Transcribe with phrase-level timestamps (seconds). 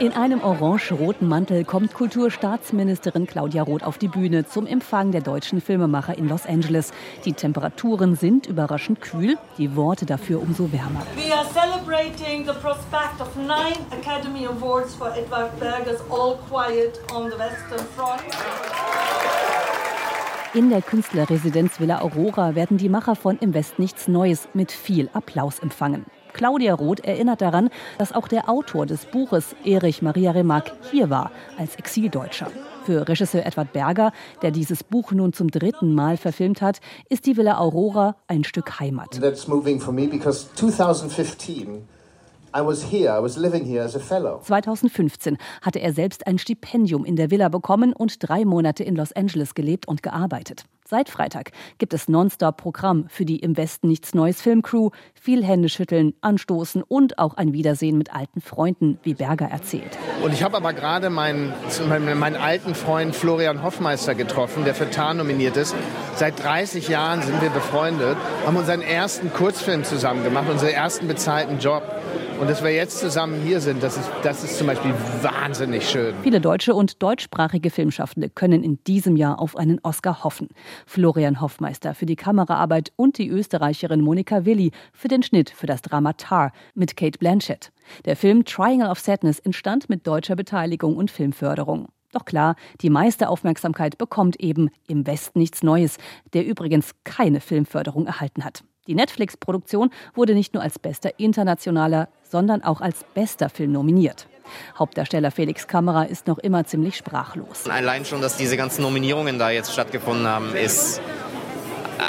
[0.00, 5.60] In einem orange-roten Mantel kommt Kulturstaatsministerin Claudia Roth auf die Bühne zum Empfang der deutschen
[5.60, 6.92] Filmemacher in Los Angeles.
[7.24, 11.02] Die Temperaturen sind überraschend kühl, die Worte dafür umso wärmer.
[11.16, 17.28] We are celebrating the prospect of nine Academy Awards for Edward Berger's All Quiet on
[17.32, 18.22] the Western Front.
[20.54, 25.10] In der Künstlerresidenz Villa Aurora werden die Macher von Im West nichts Neues mit viel
[25.12, 26.06] Applaus empfangen.
[26.38, 27.68] Claudia Roth erinnert daran,
[27.98, 32.46] dass auch der Autor des Buches, Erich Maria Remarque, hier war, als Exildeutscher.
[32.86, 36.78] Für Regisseur Edward Berger, der dieses Buch nun zum dritten Mal verfilmt hat,
[37.08, 39.20] ist die Villa Aurora ein Stück Heimat.
[39.20, 41.82] That's moving for me because 2015
[44.42, 49.12] 2015 hatte er selbst ein Stipendium in der Villa bekommen und drei Monate in Los
[49.12, 50.64] Angeles gelebt und gearbeitet.
[50.90, 56.82] Seit Freitag gibt es Nonstop-Programm für die im Westen nichts Neues Filmcrew, viel Händeschütteln, Anstoßen
[56.82, 59.98] und auch ein Wiedersehen mit alten Freunden, wie Berger erzählt.
[60.24, 61.52] Und ich habe aber gerade meinen,
[62.18, 65.76] meinen alten Freund Florian Hoffmeister getroffen, der für Tarn nominiert ist.
[66.14, 71.58] Seit 30 Jahren sind wir befreundet, haben unseren ersten Kurzfilm zusammen gemacht, unseren ersten bezahlten
[71.58, 71.82] Job.
[72.40, 76.14] Und dass wir jetzt zusammen hier sind, das ist, das ist zum Beispiel wahnsinnig schön.
[76.22, 80.48] Viele deutsche und deutschsprachige Filmschaffende können in diesem Jahr auf einen Oscar hoffen.
[80.86, 85.82] Florian Hoffmeister für die Kameraarbeit und die Österreicherin Monika Willi für den Schnitt für das
[85.82, 87.72] Drama Tar mit Kate Blanchett.
[88.04, 91.88] Der Film Triangle of Sadness entstand mit deutscher Beteiligung und Filmförderung.
[92.12, 95.98] Doch klar, die meiste Aufmerksamkeit bekommt eben im Westen nichts Neues,
[96.34, 98.62] der übrigens keine Filmförderung erhalten hat.
[98.88, 104.26] Die Netflix-Produktion wurde nicht nur als bester internationaler, sondern auch als bester Film nominiert.
[104.78, 107.68] Hauptdarsteller Felix Kamera ist noch immer ziemlich sprachlos.
[107.68, 111.02] Allein schon, dass diese ganzen Nominierungen da jetzt stattgefunden haben, ist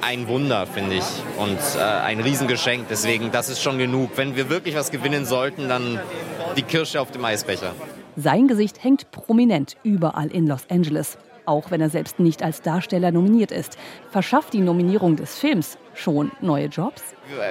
[0.00, 1.04] ein Wunder, finde ich.
[1.38, 2.86] Und äh, ein Riesengeschenk.
[2.88, 4.10] Deswegen, das ist schon genug.
[4.14, 5.98] Wenn wir wirklich was gewinnen sollten, dann
[6.56, 7.74] die Kirsche auf dem Eisbecher.
[8.16, 11.18] Sein Gesicht hängt prominent überall in Los Angeles
[11.50, 13.76] auch wenn er selbst nicht als Darsteller nominiert ist.
[14.10, 17.02] Verschafft die Nominierung des Films schon neue Jobs?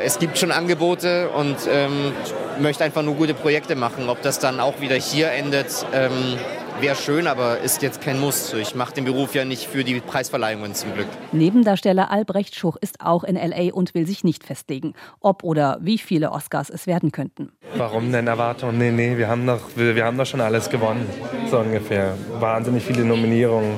[0.03, 2.13] Es gibt schon Angebote und ähm,
[2.59, 4.09] möchte einfach nur gute Projekte machen.
[4.09, 6.37] Ob das dann auch wieder hier endet, ähm,
[6.81, 8.53] wäre schön, aber ist jetzt kein Muss.
[8.53, 11.07] Ich mache den Beruf ja nicht für die Preisverleihungen zum Glück.
[11.31, 15.97] Nebendarsteller Albrecht Schuch ist auch in LA und will sich nicht festlegen, ob oder wie
[15.97, 17.51] viele Oscars es werden könnten.
[17.75, 18.77] Warum denn Erwartungen?
[18.77, 21.05] Nee, nee, wir haben doch, wir, wir haben doch schon alles gewonnen,
[21.49, 22.15] so ungefähr.
[22.39, 23.75] Wahnsinnig viele Nominierungen.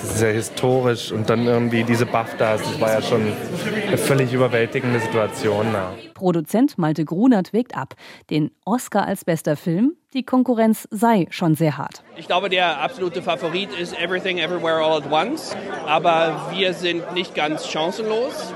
[0.00, 3.22] Das ist ja historisch und dann irgendwie diese BAFTAs, das war ja schon
[3.86, 5.72] eine völlig überwältigende Situation.
[5.72, 5.94] Ja.
[6.12, 7.94] Produzent Malte Grunert wägt ab.
[8.28, 12.02] Den Oscar als bester Film, die Konkurrenz sei schon sehr hart.
[12.16, 17.34] Ich glaube, der absolute Favorit ist Everything Everywhere All at Once, aber wir sind nicht
[17.34, 18.54] ganz chancenlos.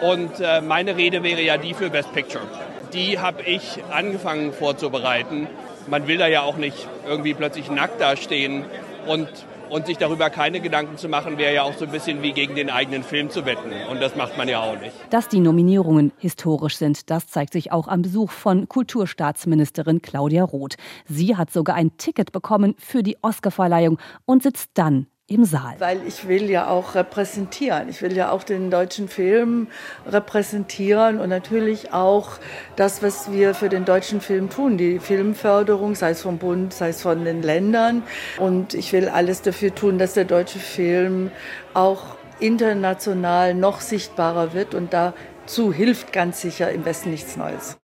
[0.00, 2.44] Und äh, meine Rede wäre ja die für Best Picture.
[2.92, 5.46] Die habe ich angefangen vorzubereiten.
[5.88, 8.64] Man will da ja auch nicht irgendwie plötzlich nackt dastehen
[9.06, 9.28] und
[9.72, 12.54] und sich darüber keine Gedanken zu machen, wäre ja auch so ein bisschen wie gegen
[12.54, 13.72] den eigenen Film zu wetten.
[13.90, 14.94] Und das macht man ja auch nicht.
[15.08, 20.76] Dass die Nominierungen historisch sind, das zeigt sich auch am Besuch von Kulturstaatsministerin Claudia Roth.
[21.06, 25.74] Sie hat sogar ein Ticket bekommen für die Oscarverleihung und sitzt dann im Saal.
[25.78, 27.88] Weil ich will ja auch repräsentieren.
[27.88, 29.68] Ich will ja auch den deutschen Film
[30.06, 32.38] repräsentieren und natürlich auch
[32.76, 36.90] das, was wir für den deutschen Film tun, die Filmförderung, sei es vom Bund, sei
[36.90, 38.02] es von den Ländern.
[38.38, 41.30] Und ich will alles dafür tun, dass der deutsche Film
[41.74, 47.81] auch international noch sichtbarer wird und dazu hilft ganz sicher im Westen nichts Neues.